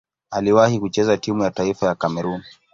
Aliwahi 0.31 0.79
kucheza 0.79 1.17
timu 1.17 1.43
ya 1.43 1.51
taifa 1.51 1.85
ya 1.87 1.95
Kamerun. 1.95 2.43